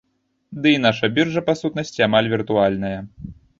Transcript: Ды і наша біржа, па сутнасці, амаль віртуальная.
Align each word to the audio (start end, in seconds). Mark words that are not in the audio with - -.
Ды 0.63 0.71
і 0.77 0.79
наша 0.85 1.09
біржа, 1.19 1.45
па 1.51 1.55
сутнасці, 1.61 2.05
амаль 2.09 2.33
віртуальная. 2.35 2.95